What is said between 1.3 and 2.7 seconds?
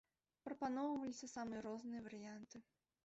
самыя розныя варыянты.